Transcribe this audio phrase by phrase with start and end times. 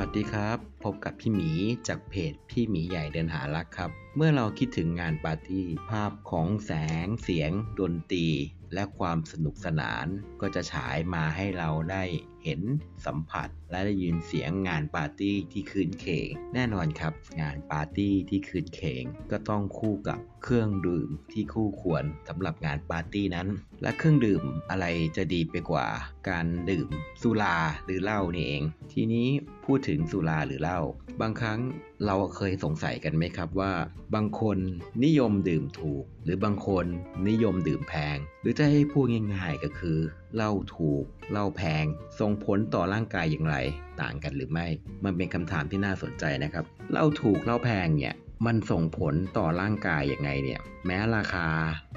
[0.04, 1.50] ัสดีครับ พบกับพี่หมี
[1.88, 6.72] จากเพจพี่หมีใหญ่เดินหารักครับ เมื่อเราคิดถึงงานปาร์ตี้ภาพของแส
[7.04, 8.26] งเสียง ดนตรี
[8.74, 10.06] และความสนุกสนาน
[10.40, 12.04] ก็จะฉายมาให้เราได้
[12.44, 12.62] เห็น
[13.06, 23.48] สัมผัส และได้ยินเสียงงานปาร์ตี้ที่คืนเคงแน่นอนครับ งานปาร์ตี้ที่คืนเคงก็ต้องคู่กับเครื่องดื่มที่คู่ควรสำหรับงานปาร์ตี้นั้น
[23.82, 25.86] และเครื่องดื่มอะไรจะดีไปกว่า
[26.28, 26.88] การดื่ม
[27.22, 29.28] สุราหรือเหล้านี่เอง ทีนี้
[29.64, 30.80] พูดถึงสุราหรือเหล้า
[31.22, 31.60] บางครั้ง
[32.06, 33.72] เราเคยสงสัยกันไหมครับว่า
[34.14, 34.58] บางคน
[35.04, 36.86] นิยมดื่มถูก หรือบางคน
[37.28, 39.98] นิยมดื่มแพง หรือจะให้พูดง่ายๆก็คือ
[40.34, 41.84] เหล้าถูกเหล้าแพง
[42.20, 43.56] ส่งผลต่อร่างกายอย่างไร
[44.00, 44.66] ต่างกันหรือไม่
[45.04, 48.14] มันเป็นคำถามที่น่าสนใจนะครับเหล้าถูกเหล้าแพงเนี่ย
[48.46, 51.48] มันส่งผลต่อร่างกายย่างไงเนี่ย แม้ราคา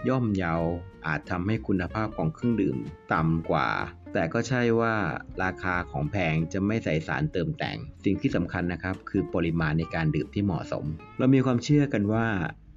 [0.10, 0.56] ย่อมเยา
[1.08, 2.78] อาจทำให้คุณภาพของเครื่องดื่ม
[3.14, 3.70] ต่ำกว่า
[4.14, 4.94] แต่ก็ใช่ว่า
[5.44, 10.86] ราคาของแพงจะไม่ใส่สารเติมแต่ง สิ่งที่สำคัญนะครับ คือปริมาณในการดื่มที่เหมาะสม
[11.18, 12.26] เรามีความเชื่อกันว่า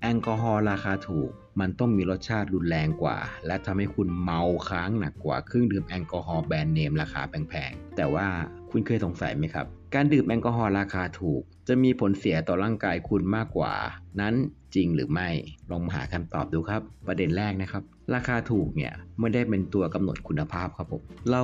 [0.03, 1.31] แอลกอฮอล์ราคาถูก
[1.61, 8.27] มันต้องมีรสชาติรุนแรงกว่า และทำให้คุณเมาค้างหนักกว่าเครื่องดื่มแอลกอฮอล์แบรนด์เนมราคาแพงๆแต่ว่า
[8.71, 13.73] คุณเคยสงสัยไหมครับ การดื่มแอลกอฮอล์ราคาถูก จะมีผลเสียต่อร่างกายคุณมากกว่า
[14.21, 14.35] นั้น
[14.75, 15.29] จริงหรือไม่
[15.71, 17.83] ลองมาหาคำตอบดูครับ ประเด็นแรกนะครับ
[18.15, 21.43] ราคาถูกเนี่ยไม่ได้เป็นตัวกำหนดคุณภาพครับผม เรา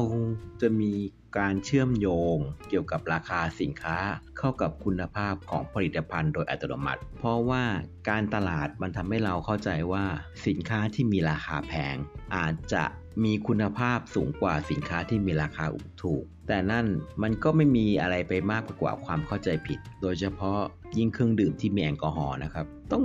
[0.61, 0.93] จะมี
[1.39, 2.37] การเชื่อมโยง
[2.69, 3.97] เกี่ยวกับราคาสินค้า
[4.39, 7.65] เข้ากับคุณภาพของผลิตภัณฑ์โดยอัตโนมัติ เพราะว่า
[8.09, 10.05] การตลาดมันทำให้เราเข้าใจว่า
[10.47, 11.97] สินค้าที่มีราคาแพง
[12.37, 12.84] อาจจะ
[13.25, 15.64] มีคุณภาพสูงกว่าสินค้าที่มีราคา
[16.03, 16.87] ถูก แต่นั่น
[17.23, 20.61] มันก็ไม่มีอะไรไปมากกว่าความเข้าใจผิด โดยเฉพาะ
[20.98, 23.05] ยิ่งเครื่องดื่มที่มีแอลกอฮอล์นะครับ ต้อง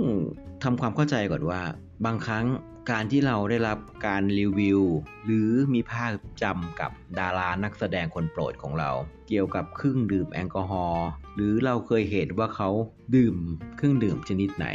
[0.62, 1.60] ทำความเข้าใจก่อนว่า
[2.04, 2.46] บางครั้ง
[2.90, 4.80] การที่เราได้รับการรีวิว
[5.24, 6.10] หรือมีภาพ
[6.42, 8.90] จำกับดารานักแสดงคนโปรดของเรา
[9.28, 12.70] เกี่ยวกับเครื่องดื่มแอลกอฮอล์หรือเราเคยเห็นว่าเขา
[13.16, 13.36] ดื่ม
[13.76, 14.66] เครื่องดื่มชนิดไหน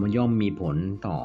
[0.00, 1.18] มันย่อมมีผลต่อ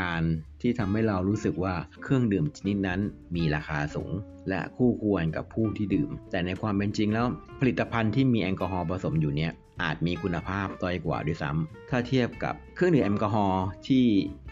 [0.00, 0.22] การ
[0.60, 3.00] ที่ทำให้เรารู้สึกว่าเครื่องดื่มชนิดนั้น
[3.36, 4.12] มีราคาสูง
[4.48, 7.26] และคู่ควรกับผู้ที่ดื่ม แต่ในความเป็นจริงแล้ว
[7.60, 9.52] ผลิตภัณฑ์ที่มีแอลกอฮอล์ผสมอยู่เนี่ย
[9.82, 14.04] อาจมีคุณภาพด้อยกว่าด้วยซ้ำถ้าเทียบกับเครื่องดื่มแอลกอฮอล์ที่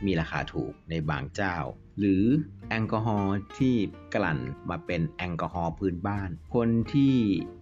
[0.06, 1.56] มีราคาถูกในบางเจ้า
[1.98, 2.24] หรือ
[2.70, 3.74] แอลกอฮอล์ที่
[4.14, 4.38] กลั่น
[4.70, 7.14] มาเป็นแอลกอฮอล์พื้นบ้าน คนที่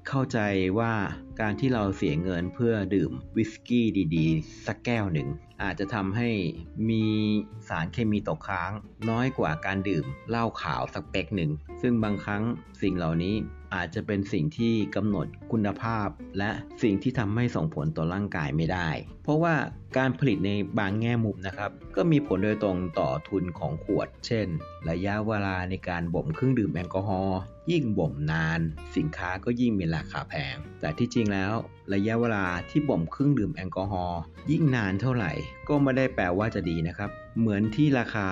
[0.09, 0.39] เข้าใจ
[0.79, 0.93] ว่า
[1.41, 3.87] การที่เราเสียเงินเพื่อดื่มวิสกี้
[4.17, 5.29] ดีๆ สักแก้วหนึ่ง
[5.63, 6.31] อาจจะทำให้
[6.91, 7.05] มี
[7.69, 8.73] สารเคมีตกค้าง
[9.11, 11.51] น้อยกว่าการดื่มเหล้าขาวสักเป๊กหนึ่ง
[11.83, 12.43] ซึ่งบางครั้ง
[12.83, 13.35] สิ่งเหล่านี้
[13.75, 16.09] อาจจะเป็นสิ่งที่กำหนดคุณภาพ
[16.39, 16.51] และ
[16.83, 18.89] สิ่งที่ทำให้ส่งผลต่อร่างกายไม่ได้
[19.23, 19.55] เพราะว่า
[19.99, 24.47] การผลิตในบางแง่มุมนะครับ ก็มีผลโดยตรงต่อทุนของขวด เช่น
[24.89, 27.39] ระยะเวลาในการบ่มเครื่องดื่มแอลกอฮอล์
[27.71, 28.61] ยิ่งบ่มนาน
[28.97, 31.53] สินค้าก็ยิ่งมีราคาแพง แต่ที่จริงแล้ว
[31.95, 34.21] ระยะเวลาที่บ่มเครื่องดื่มแอลกอฮอล์
[34.51, 35.33] ยิ่งนานเท่าไหร่
[35.69, 38.29] ก็ไม่ได้แปลว่าจะดีนะครับ เหมือนที่ราคา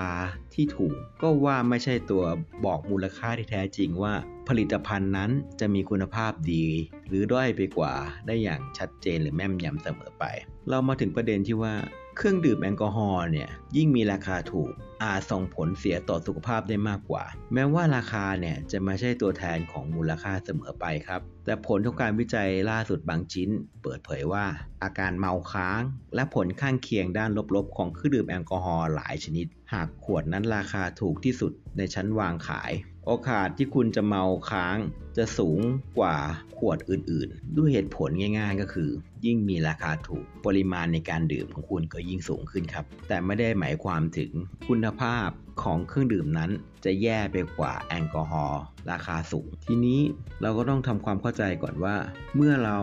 [0.53, 2.23] ที่ถูก ก็ว่าไม่ใช่ตัว
[2.65, 4.13] บอกมูลค่าที่แท้จริงว่า
[4.49, 6.65] ผลิตภัณฑ์นั้นจะมีคุณภาพดี
[7.07, 7.93] หรือด้อยไปกว่า
[8.27, 10.23] ได้อย่างชัดเจนหรือแม่นยำเสมอไป
[10.69, 11.73] เรามาถึงประเด็นที่ว่า
[12.19, 14.71] เครื่องดื่มแอลกอฮอล์เนี่ยยิ่งมีราคาถูก
[15.03, 17.23] อาจส่งผลเสียต่อสุขภาพได้มากกว่า
[17.53, 23.49] แม้ว่าราคาเนี่ยจะไม่ใช่ตัวแทนของมูลค่าเสมอไปครับ แต่ผลของการวิจัยล่าสุดบางชิ้น
[23.83, 24.45] เปิดเผยว่า
[24.83, 25.81] อาการเมาค้าง
[26.15, 32.71] และผลข้างเคียงด้านลบๆ ของเครื่องดื่มแอลกอฮอล์หลายชนิด หากขวดนั้นราคาถูกที่สุดในชั้นวางขาย
[33.09, 34.77] โอกาสที่คุณจะเมาค้าง
[35.17, 35.59] จะสูง
[35.97, 36.15] กว่า
[36.57, 38.09] ขวดอื่นๆ ด้วยเหตุผล
[38.39, 38.89] ง่ายๆ ก็คือ
[39.25, 44.31] ยิ่งมีราคาถูกปริมาณในการดื่มของคุณก็ยิ่งสูงขึ้นครับ แต่ไม่ได้หมายความถึง
[44.67, 45.29] คุณภาพ
[45.63, 46.51] ของเครื่องดื่มนั้น
[46.85, 49.99] จะแย่ไปกว่าแอลกอฮอล์ราคาสูง ทีนี้
[50.41, 51.95] เราก็ต้องทำความเข้าใจก่อนว่า
[52.35, 52.77] เมื่อเรา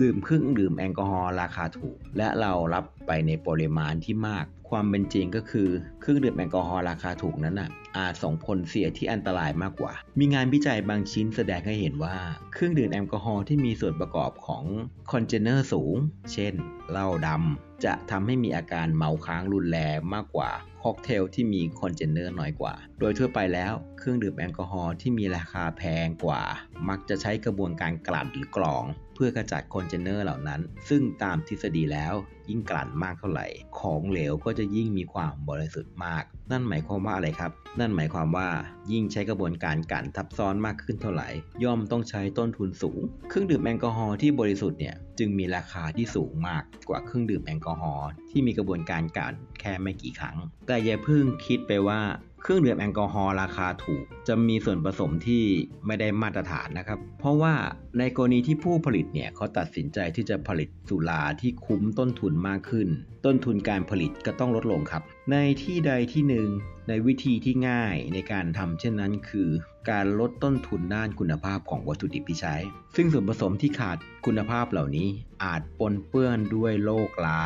[0.00, 5.68] ดื่มเครื่องดื่มแอลกอฮอล์ราคาถูก และเรารับไปในปริมาณที่มาก ความเป็นจริงก็คือ
[6.00, 12.16] เครื่องดื่มแอลกอฮอล์ราคาถูกนั้นอะอาจส่งผลเสียที่อันตรายมากกว่า มีงานวิจัยบางชิ้นแสดงให้เห็นว่า
[12.52, 14.64] เครื่องดื่มแอลกอฮอล์ที่มีส่วนประกอบของ
[15.12, 15.96] คอนเจนเนอร์สูง
[16.32, 16.54] เช่น
[16.90, 20.50] เหล้าดำจะทำให้มีอาการเมาค้างรุนแรงมากกว่า
[20.82, 26.42] ค็อกเทลที่มี congener น้อยกว่า โดยทั่วไปแล้วเครื่องดื่มแอลกอฮอล์ที่มีราคาแพงกว่า
[26.88, 28.84] มักจะใช้กระบวนการกลั่นหรือกรอง
[29.14, 32.14] เพื่อขจัด congener เหล่านั้น ซึ่งตามทฤษฎีแล้ว
[32.48, 33.46] ยิ่งกลั่นมากเท่าไหร่
[33.80, 38.48] ของเหลวก็จะยิ่งมีความบริสุทธิ์มาก นั่นหมายความว่าอะไรครับ นั่นหมายความว่า
[38.92, 41.28] ยิ่งใช้กระบวนการกลั่นทับซ้อนมากขึ้นเท่าไหร่
[41.64, 50.36] ย่อมต้องใช้ต้นทุนสูง เครื่องดื่มแอลกอฮอล์ที่บริสุทธิ์เนี่ยจึงมีราคาที่สูงมากกว่าเครื่องดื่มแอลกอฮอล์ที่มีกระบวนการกลั่นแค่ไม่กี่ครั้ง
[50.68, 52.00] แต่อย่าเพิ่งคิดไปว่า
[52.42, 55.44] เครื่องดื่มแอลกอฮอล์ราคาถูก จะมีส่วนผสมที่
[55.86, 57.54] ไม่ได้มาตรฐานนะครับ เพราะว่า
[57.98, 62.88] ในกรณีที่ผู้ผลิตเนี่ยเขาตัดสินใจที่จะผลิตสุราที่คุ้มต้นทุนมากขึ้น
[63.26, 66.48] ต้นทุนการผลิตก็ต้องลดลงครับ ในที่ใดที่หนึ่ง
[66.88, 69.48] ในวิธีที่ง่ายในการทำเช่นนั้นคือ
[69.90, 72.56] การลดต้นทุนด้านคุณภาพของวัตถุดิบที่ใช้
[72.96, 75.08] ซึ่งส่วนผสมที่ขาดคุณภาพเหล่านี้
[75.44, 77.42] อาจปนเปื้อนด้วยโรคลา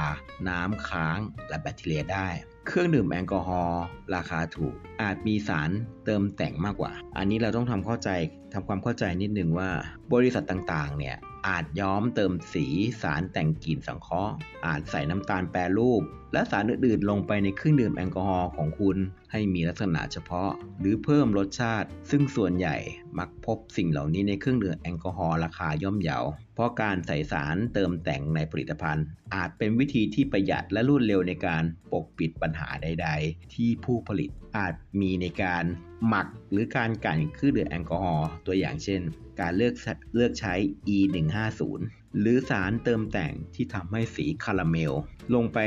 [0.48, 1.18] น้ำค้าง
[1.48, 2.28] และแบคทีเรียได้
[2.66, 3.82] เครื่องดื่มแอลกอฮอล์
[4.14, 5.70] ราคาถูกอาจมีสาร
[6.04, 8.08] เติมแต่งมากกว่า อันนี้เราต้องทำเข้าใจ
[8.52, 9.70] ทำความเข้าใจนิดนึงว่า
[10.12, 11.16] บริษัทต่างๆ เนี่ย
[11.48, 12.66] อาจย้อมเติมสี
[13.02, 14.32] สารแต่งกลิ่นสังเคราะห์
[14.66, 16.02] อาจใส่น้ำตาลแปรรูป
[16.32, 18.96] และสารอื่นๆ ลงไปในเครื่องดื่มแอลกอฮอล์ของคุณ
[19.32, 20.50] ให้มีลักษณะเฉพาะ
[20.80, 22.76] หรือเพิ่มรสชาติ ซึ่งส่วนใหญ่
[23.18, 26.18] มักพบสิ่งเหล่านี้ในเครื่องดื่มแอลกอฮอล์ราคาย่อมเยา
[26.54, 29.04] เพราะการใส่สารเติมแต่งในผลิตภัณฑ์
[29.34, 31.62] อาจเป็นวิธีที่ประหยัดและรวดเร็วในการ
[31.92, 35.64] ปกปิดปัญหาใด ๆ ที่ผู้ผลิตอาจมีในการ
[36.08, 39.00] หมักหรือการกั่นเครื่องดื่มแอลกอฮอล์ตัวอย่างเช่น
[39.40, 39.74] การเลือก
[40.14, 40.54] เลือกใช้
[40.88, 41.80] E150
[42.18, 44.92] หรือสารเติมแต่งที่ทำให้สีคาราเมล
[45.34, 45.58] ลงไป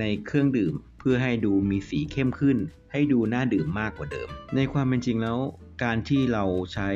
[0.00, 2.58] ในเครื่องดื่ม เพื่อให้ดูมีสีเข้มขึ้น
[2.92, 5.38] ให้ดูน่าดื่มมากกว่าเดิม ในความเป็นจริงแล้ว
[5.82, 6.44] การที่เรา
[6.74, 6.90] ใช้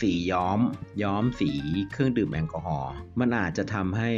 [0.00, 0.60] สีย้อม
[1.02, 1.50] ย้อมสี
[1.92, 4.10] เครื่องดื่มแอลกอฮอล์มันอาจจะทำให้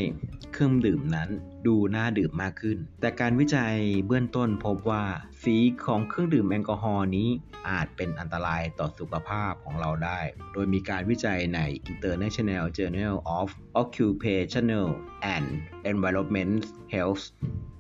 [0.53, 1.31] เครื่องดื่มนั้น
[1.67, 3.75] ดูน่าดื่มมากขึ้น แต่การวิจัย
[4.07, 5.05] เบื้องต้นพบว่า
[5.43, 7.29] สีของเครื่องดื่มแอลกอฮอล์นี้
[7.69, 10.21] อาจเป็นอันตรายต่อสุขภาพของเราได้
[10.53, 11.61] โดยมีการวิจัยใน
[11.91, 13.49] International Journal of
[13.83, 14.89] Occupational
[15.35, 15.47] and
[15.91, 16.55] Environment
[16.95, 17.25] Health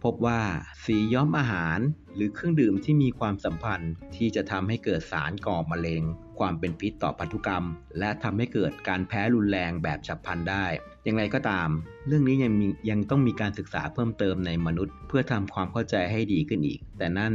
[0.04, 0.40] พบว่า
[0.84, 1.78] สีย้อมอาหาร
[2.14, 6.02] หรือเครื่องดื่มที่มีความสัมพันธ์ที่จะทำให้เกิดสารก่อมะเร็ง
[6.38, 7.64] ความเป็นพิษต่อพันธุกรรม
[7.98, 10.64] และทำให้เกิดการแพ้รุนแรงแบบฉับพลันได้
[11.04, 11.68] อย่างไรก็ตาม
[12.06, 17.32] เรื่องนี้ยังมียังต้องมีการศึกษาเพิ่มเติมในมนุษย์ เพื่อทำความเข้าใจให้ดีขึ้นอีก แต่นั่น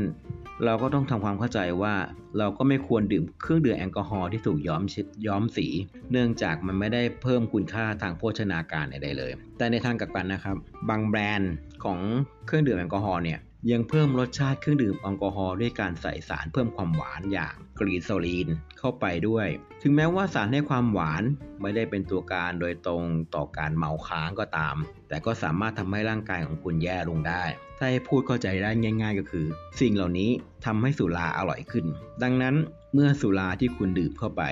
[0.66, 1.96] เราก็ต้องทำความเข้าใจว่า
[2.38, 4.84] เราก็ไม่ควรดื่มเครื่องดื่มแอลกอฮอล์ที่ถูกย้อม
[5.28, 5.68] ย้อมสี
[6.12, 10.56] เนื่องจากมันไม่ได้เพิ่มคุณค่าทางโภชนาการใดๆเลย แต่ในทางกลับกันนะครับ
[10.90, 11.54] บางแบรนด์
[11.84, 12.00] ของ
[12.46, 13.40] เครื่องดื่มแอลกอฮอล์เนี่ย
[13.72, 18.48] ยังเพิ่มรสชาติเครื่องดื่มแอลกอฮอล์ด้วยการใส่สารเพิ่มความหวานอย่างกรีโซลีน
[18.80, 19.48] เข้าไปด้วย
[19.82, 21.24] ถึงแม้ว่าสารให้ความหวาน
[21.62, 23.04] ไม่ได้เป็นตัวการโดยตรง
[23.36, 24.76] ต่อการเมาค้างก็ตาม
[25.08, 27.44] แต่ก็สามารถทำให้ร่างกายของคุณแย่ลงได้
[27.78, 28.72] ถ้าให้พูดเข้าใจได้
[29.02, 29.48] ง่าย ๆ ก็คือ
[29.80, 30.30] สิ่งเหล่านี้
[30.66, 31.86] ทำให้สุราอร่อยขึ้น
[32.24, 32.56] ดังนั้น
[32.94, 34.44] เมื่อสุราที่คุณดื่มเข้าไป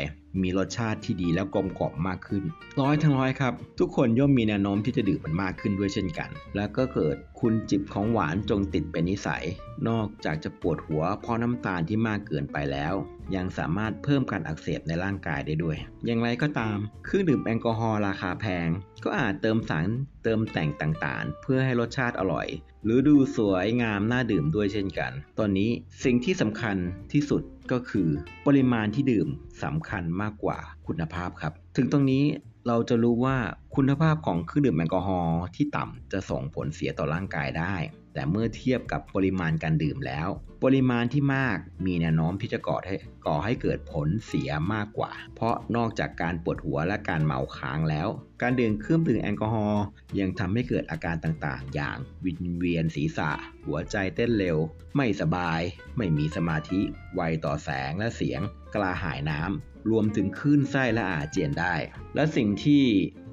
[0.41, 2.43] มีรสชาติที่ดีและกลมกล่อมมากขึ้น
[2.81, 9.43] ร้อยทั้งร้อยครับ ทุกคนย่อมมีแนวโน้มที่จะดื่มมันมากขึ้นด้วยเช่นกัน แล้วก็เกิดคุณจิบของหวานจงติดเป็นนิสัย
[9.87, 12.93] นอกจากจะปวดหัวเพราะน้ำตาลที่มากเกินไปแล้ว
[13.35, 18.67] ยังสามารถเพิ่มการอักเสบในร่างกายได้ด้วย อย่างไรก็ตาม เครื่องดื่มแอลกอฮอล์ราคาแพง
[19.03, 19.87] ก็อาจเติมสาร
[20.23, 22.47] เติมแต่งต่างๆ เพื่อให้รสชาติอร่อย
[22.83, 25.69] หรือดูสวยงามน่าดื่มด้วยเช่นกัน ตอนนี้
[26.03, 26.75] สิ่งที่สำคัญ
[27.13, 28.09] ที่สุดก็คือ
[28.45, 29.27] ปริมาณที่ดื่ม
[29.63, 32.23] สำคัญมากกว่าคุณภาพครับ ถึงตรงนี้
[32.67, 33.37] เราจะรู้ว่า
[33.75, 37.75] คุณภาพของเครื่องดื่มแอลกอฮอล์ที่ต่ำจะส่งผลเสียต่อร่างกายได้
[38.13, 40.27] แต่เมื่อเทียบกับปริมาณการดื่มแล้ว
[40.63, 42.95] ปริมาณที่มากมีแนวโน้มที่จะก่อให้
[43.27, 48.07] ก่อให้เกิดผลเสียมากกว่า เพราะนอกจากการปวดหัวและการเมาค้างแล้ว
[48.41, 49.83] การดื่มเครื่องดื่มแอลกอฮอล์
[50.19, 53.31] ยังทำให้เกิดอาการต่างๆ อย่างวิงเวียนศีรษะ
[53.65, 54.57] หัวใจเต้นเร็ว
[54.95, 55.61] ไม่สบาย
[55.97, 56.81] ไม่มีสมาธิ
[57.15, 58.41] ไวต่อแสงและเสียง
[58.73, 61.75] กระหายน้ำ รวมถึงคลื่นไส้และอาเจียนได้
[62.15, 62.83] และสิ่งที่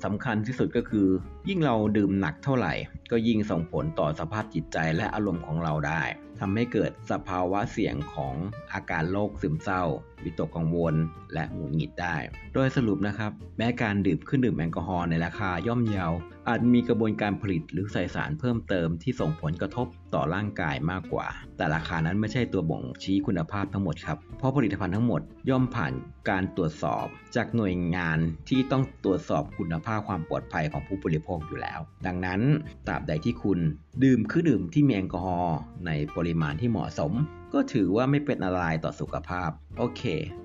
[0.04, 1.08] สำคัญที่สุดก็คือ
[1.48, 2.74] ยิ่งเราดื่มหนักเท่าไหร่
[3.10, 6.02] ก็ยิ่งส่งผลต่อสภาพจิตใจและอารมณ์ของเราได้
[6.40, 8.34] ทำให้เกิดสภาวะเสี่ยงของ
[8.72, 9.82] อาการโรคซึมเศร้า
[10.24, 10.94] วิตกกังวล
[11.34, 12.16] และหงุดหงิดได้
[12.54, 16.06] โดยสรุปนะครับ แม้การดื่มเครื่องดื่มแอลกอฮอล์ในราคาย่อมเยา
[16.48, 25.20] อาจมีกระบวนการผลิตหรือใส่สารเพิ่มเติมที่ส่งผลกระทบต่อร่างกายมากกว่า แต่ราคานั้นไม่ใช่ตัวบ่งชี้คุณภาพทั้งหมดครับ เพราะผลิตภัณฑ์ทั้งหมด
[25.50, 25.92] ย่อมผ่าน
[26.30, 32.40] การตรวจสอบจากหน่วยงานที่ต้องตรวจสอบคุณภาพความปลอดภัยของผู้บริโภคอยู่แล้ว ดังนั้น
[32.86, 33.58] ตราบใดที่คุณ
[34.04, 37.12] ดื่มเครื่องดื่มที่มีแอลกอฮอล์ในปริมาณที่เหมาะสม
[37.54, 40.02] ก็ถือว่าไม่เป็นอันตรายต่อสุขภาพ โอเค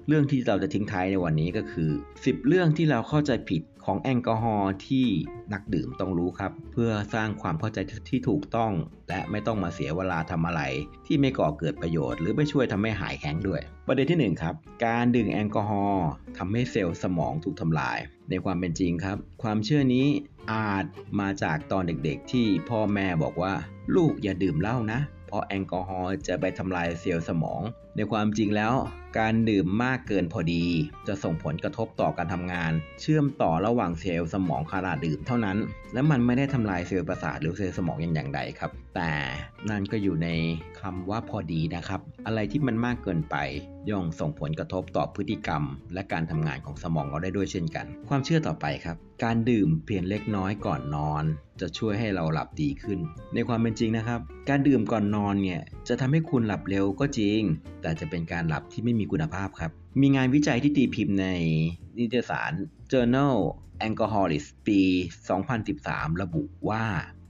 [0.07, 5.05] เรื่องที่เราจะทิ้งท้ายในวันนี้ก็คือ 10 เรื่องที่เราเข้าใจผิด ของแอลกอฮอล์ที่
[5.53, 7.77] นักดื่มต้องรู้ครับ เพื่อสร้างความเข้าใจ
[8.09, 8.71] ที่ถูกต้อง
[9.09, 10.61] และไม่ต้องมาเสียเวลาทำอะไร
[11.07, 17.97] ที่ไม่ก่อเกิดประโยชน์หรือไม่ช่วยทำให้หายแข็งด้วย ประเด็นที่ 1 ครับ การดื่มแอลกอฮอล์ทำให้เซลล์สมองถูกทำลาย
[18.29, 20.05] ในความเป็นจริงครับ ความเชื่อนี้
[20.53, 20.85] อาจ
[21.19, 23.53] มาจากตอนเด็กๆ ที่พ่อแม่บอกว่า
[23.95, 27.61] ลูกอย่าดื่มเหล้านะ เพราะแอลกอฮอล์จะไปทำลายเซลล์สมอง
[27.95, 28.73] ในความจริงแล้ว
[29.19, 30.65] การดื่มมากเกินพอดี
[31.07, 32.71] จะส่งผลกระทบต่อการทำงาน
[33.01, 35.57] เชื่อมต่อระหว่างเซลล์สมองขณะดื่มเท่านั้น
[35.93, 39.11] และมันไม่ได้ทำลายเซลล์ประสาทหรือเซลล์สมองอย่างอย่างใดครับ แต่
[39.69, 40.29] นั่นก็อยู่ใน
[40.81, 43.35] คำว่าพอดีนะครับ อะไรที่มันมากเกินไป
[43.89, 51.23] ย่อมส่งผลกระทบต่อพฤติกรรม และการทำงานของสมองเราได้ด้วยเช่นกัน ความเชื่อต่อไปครับ การดื่มเพียงเล็กน้อยก่อนนอน
[51.61, 52.99] จะช่วยให้เราหลับดีขึ้น
[53.33, 54.19] ในความเป็นจริงนะครับ
[54.49, 57.41] การดื่มก่อนนอนเนี่ยจะทำให้คุณหลับเร็วก็จริง
[57.83, 59.71] แต่จะเป็นการหลับที่ไม่มีคุณภาพครับ
[60.01, 61.27] มีงานวิจัยที่ตีพิมพ์ใน
[61.97, 62.51] นิตยสาร
[62.91, 63.35] Journal
[63.85, 64.81] Alcoholics ปี
[65.51, 66.83] 2013 ระบุว่า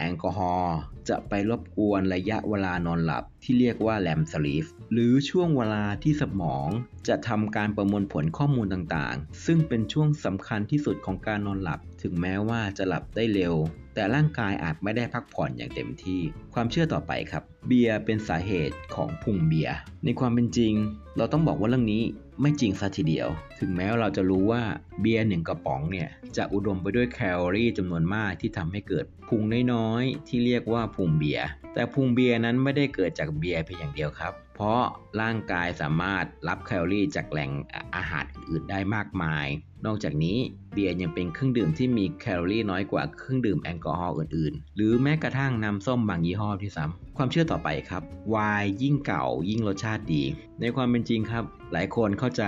[0.04, 0.76] อลกอฮอล์
[1.10, 6.68] จะไปรบกวนระยะเวลานอนหลับที่เรียกว่าแลมสลีฟหรือช่วงเวลาที่สมอง
[7.08, 13.56] จะทำการประมวลผลข้อมูลต่างๆ ซึ่งเป็นช่วงสำคัญที่สุดของการนอนหลับ ถึงแม้ว่าจะหลับได้เร็ว
[13.94, 16.22] แต่ร่างกายอาจไม่ได้พักผ่อนอย่างเต็มที่
[16.54, 20.74] ความเชื่อต่อไปครับ เบียร์เป็นสาเหตุของพุงเบียร์ในความเป็นจริง
[21.18, 22.04] เราต้องบอกว่าเรื่องนี้
[22.42, 24.62] ไม่จริงซะทีเดียว ถึงแม้เราจะรู้ว่า
[25.02, 29.42] เบียร์หนึ่งกระป๋องเนี่ย จะอุดมไปด้วยแคลอรี่จำนวนมากที่ทำให้เกิดพุง
[29.74, 34.82] น้อยๆ ที่เรียกว่าพุงเบียร์ แต่พุงเบียร์นั้นไม่ได้เกิดจากเบียร์เพียงอย่างเดียวครับ เพราะ
[35.22, 37.52] ร่างกายสามารถรับแคลอรี่จากแหล่ง
[37.96, 39.48] อาหารอื่นได้มากมาย
[39.86, 40.38] นอกจากนี้
[40.74, 50.24] เบียร์ยังเป็นเครื่องดื่มที่มีแคลอรี่น้อยกว่าเครื่องดื่มแอลกอฮอล์อื่นๆ หรือแม้กระทั่งน้ำส้มบางยี่ห้อที่ซ้ำความเชื่อต่อไปครับไวน์ยิ่งเก่ายิ่งรสชาติดี
[50.62, 52.44] ในความเป็นจริงครับ หลายคนเข้าใจ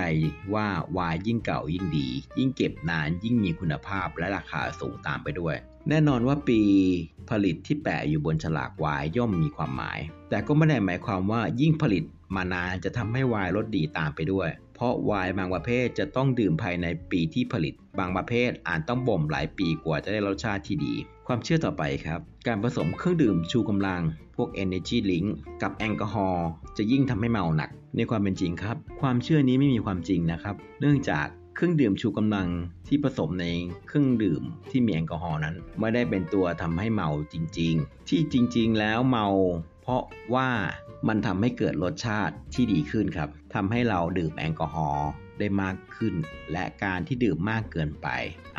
[0.54, 5.56] ว่าไวน์ยิ่งเก่ายิ่งดี ยิ่งเก็บนานยิ่งมีคุณภาพและราคาสูงตามไปด้วย
[5.90, 6.60] แน่นอนว่าปี
[7.30, 10.00] ผลิตที่แปะอยู่บนฉลากไวน์ย่อมมีความหมาย
[10.30, 12.04] แต่ก็ไม่ได้หมายความว่ายิ่งผลิต
[12.36, 20.94] มานานจะทำให้วน์รสดีตามไปด้วย เพราะไวน์บางประเภทจะต้องดื่มภายในปีที่ผลิต บางประเภทอาจต้องบ่มหลายปีกว่าจะได้รสชาติที่ดี
[21.28, 24.02] ความเชื่อต่อไปครับ การผสมเครื่องดื่มชูกำลัง
[24.36, 25.28] พวก Energy Drink
[25.62, 31.28] กับแอลกอฮอล์จะยิ่งทำให้เมาหนัก ในความเป็นจริงครับ ความเชื่อนี้ไม่มีความจริงนะครับ เนื่องจาก
[31.58, 32.50] เครื่องดื่มชูกำลัง
[32.88, 33.46] ที่ผสมใน
[33.88, 39.28] เครื่องดื่มที่มีแอลกอฮอล์นั้น ไม่ได้เป็นตัวทำให้เมาจริง ๆ ที่จริง ๆ แล้วเมา
[39.82, 40.50] เพราะว่า
[41.08, 45.08] มันทำให้เกิดรสชาติที่ดีขึ้นครับทำให้เราดื่มแอลกอฮอล์
[45.40, 46.14] ได้มากขึ้น
[46.52, 48.08] และการที่ดื่มมากเกินไป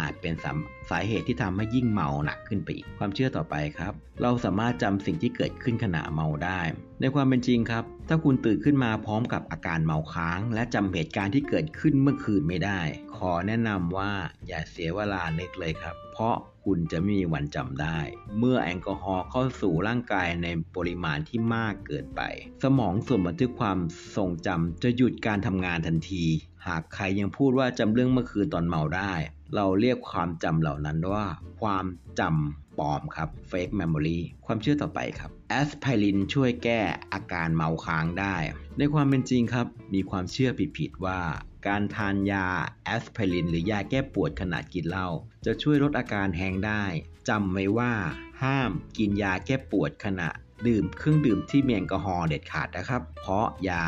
[0.00, 0.52] อาจเป็นสา
[0.90, 3.92] สาเหตุที่ทำให้ยิ่งเมาหนักขึ้นไปอีก ความเชื่อต่อไปครับ
[4.22, 6.60] เราสามารถจำสิ่งที่เกิดขึ้นขณะเมาได้
[7.00, 12.80] ในความเป็นจริงครับ ถ้าคุณตื่นขึ้นมาพร้อมกับอาการเมาค้าง และจำเหตุการณ์ที่เกิดขึ้นเมื่อคืนไม่ได้
[13.16, 14.10] ขอแนะนำว่า
[14.46, 16.36] อย่าเสียเวลาเล็กเลยครับ เพราะ
[16.70, 17.98] คุณจะไม่มีวันจำได้
[18.38, 20.46] เมื่อแอลกอฮอล์เข้าสู่ร่างกายใน
[20.76, 22.20] ปริมาณที่มากเกินไป
[22.62, 23.78] สมองส่วนบันทึกความ
[24.16, 26.24] ทรงจำจะหยุดการทำงานทันที
[26.66, 29.14] หากใครยังพูดว่าจำเรื่องเมื่อคืนตอนเมาได้
[29.54, 31.24] เราเรียกความจำเหล่านั้นว่า
[31.60, 31.84] ความ
[32.20, 36.80] จำปลอมครับ fake memory ความเชื่อต่อไปครับแอสไพรินช่วยแก้
[37.12, 38.36] อาการเมาค้างได้
[38.78, 41.20] ในความเป็นจริงครับ มีความเชื่อผิดๆว่า
[41.66, 42.46] การทานยา
[42.84, 45.08] แอสไพรินหรือยาแก้ปวดขณะกินเหล้า
[45.46, 46.84] จะช่วยลดอาการแฮงได้
[47.28, 47.92] จำไว้ว่า
[48.42, 50.28] ห้ามกินยาแก้ปวดขณะ
[50.66, 53.86] ดื่มเครื่องดื่มที่มีแอลกอฮอล์เด็ดขาดนะครับ เพราะยา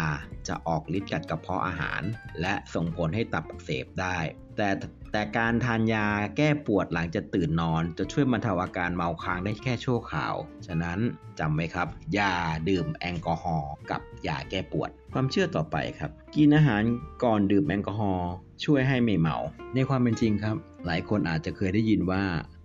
[0.48, 2.02] จะออกฤทธิ์กัดกระเพาะอาหาร
[2.40, 4.18] และส่งผลให้ตับอักเสบได้
[4.56, 4.68] แต่
[5.12, 6.06] แต่การทานยา
[6.36, 10.34] แก้ปวดหลังจะตื่นนอน จะช่วยบรรเทาอาการเมาค้างได้แค่ชั่วคราว
[10.66, 10.98] ฉะนั้น
[11.38, 12.34] จำไว้ครับ ยา
[12.68, 16.82] ดื่มแอลกอฮอล์กับยาแก้ปวด ความเชื่อต่อไปครับ กินอาหาร
[17.24, 18.30] ก่อนดื่มแอลกอฮอล์
[18.64, 19.36] ช่วยให้ไม่เมา
[19.74, 22.22] ในความเป็นจริงครับ หลายคนอาจจะเคยได้ยินว่า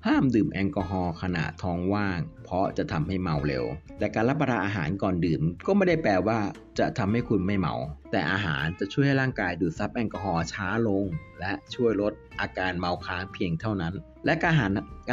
[0.07, 3.65] ห้ามดื่มแอลกอฮอล์ขณะท้องว่าง เพราะจะทำให้เมาเร็ว
[3.99, 6.39] แต่การรับประทานอาหารก่อนดื่ม ก็ไม่ได้แปลว่า
[6.79, 7.75] จะทำให้คุณไม่เมา
[8.11, 11.05] แต่อาหารจะช่วยให้ร่างกายดูดซับแอลกอฮอล์ช้าลง
[11.39, 13.93] และช่วยลดอาการเมาค้างเพียงเท่านั้น
[14.25, 14.65] และการหา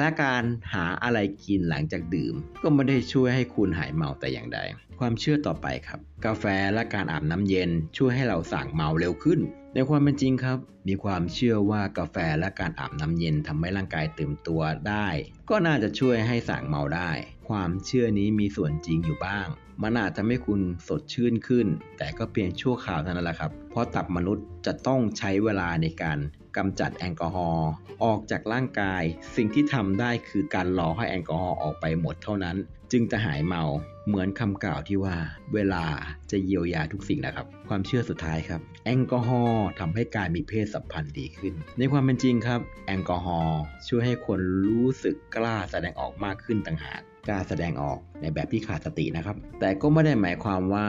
[0.02, 0.42] และการ
[0.75, 4.59] หาอะไรกินหลังจากดื่ม ก็ไม่ได้ช่วยให้คุณหายเมาแต่อย่างใด
[4.99, 6.44] ความเชื่อต่อไปครับ กาแฟ
[6.75, 9.40] และการอาบน้ำเย็นช่วยให้เราสั่งเมาเร็วขึ้น
[9.74, 10.58] ในความเป็นจริงครับ
[10.88, 15.08] มีความเชื่อว่ากาแฟและการอาบน้ำเย็นทำให้ร่างกายตื่นตัวได้
[15.50, 17.10] ก็น่าจะช่วยให้สั่งเมาได้
[17.48, 19.46] ความเชื่อนี้มีส่วนจริงอยู่บ้าง
[19.82, 21.66] มันอาจทำให้คุณสดชื่นขึ้น
[21.98, 26.18] แต่ก็เพียงชั่วคราวเท่านั้นแหละครับ เพราะตับมนุษย์จะต้องใช้เวลาในการ
[26.56, 27.70] กำจัดแอลกอฮอล์
[28.04, 29.02] ออกจากร่างกาย
[29.36, 32.56] สิ่งที่ทำได้คือการรอให้แอลกอฮอล์ออกไปหมดเท่านั้น
[32.92, 33.62] จึงจะหายเมา
[34.06, 35.16] เหมือนคำกล่าวที่ว่า
[35.54, 35.85] เวลา
[36.30, 50.86] จะเยียวยาทุกสิ่งนะครับ ความเชื่อสุดท้ายครับ แอลกอฮอล์ทำให้การมีเพศสัมพันธ์ดีขึ้น ในความเป็นจริงครับ แอลกอฮอล์ช่วยให้คนรู้สึกกล้าแสดงออกมากขึ้นต่างหาก กล้าแสดงออกในแบบที่ขาดสตินะครับ แต่ก็ไม่ได้หมายความว่า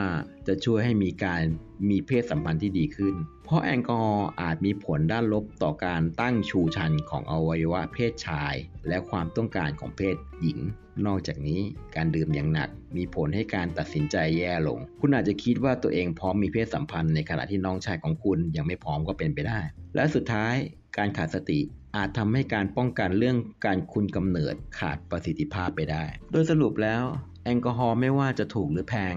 [0.47, 1.41] จะช่วยให้มีการ
[1.89, 8.53] มีเพศสัมพันธ์ที่ดีขึ้น เพราะแอลกอฮอล์อาจมีผลด้านลบต่อการตั้งชูชันของอวัยวะเพศชาย
[8.88, 10.59] และความต้องการของเพศหญิง
[11.05, 11.61] นอกจากนี้
[11.95, 19.59] การดื่มอย่างหนัก มีผลให้การตัดสินใจแย่ลง คุณอาจจะคิดว่าตัวเองพร้อมมีเพศสัมพันธ์ในขณะที่น้องชายของคุณยังไม่พร้อมก็เป็นไปได้
[19.95, 20.55] และสุดท้าย
[20.98, 21.60] การขาดสติ
[21.98, 27.03] อาจทำให้การป้องกันเรื่องการคุมกำเนิดขาดประสิทธิภาพไปได้ โดยสรุปแล้ว
[27.45, 29.15] แอลกอฮอล์ไม่ว่าจะถูกหรือแพง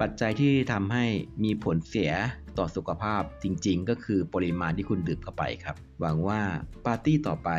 [0.00, 1.04] ปัจจัยที่ทำให้
[1.44, 2.12] มีผลเสีย
[2.58, 6.40] ต่อสุขภาพจริงๆ ก็คือปริมาณที่คุณดื่มเข้าไปครับ หวังว่า
[6.86, 7.50] ปาร์ตี้ต่อไป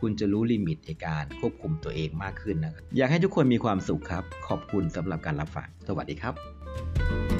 [0.00, 7.37] คุณจะรู้ลิมิตในการควบคุมตัวเองมากขึ้นนะครับ อยากให้ทุกคนมีความสุขครับ ขอบคุณสำหรับการรับฟัง สวัสดีครับ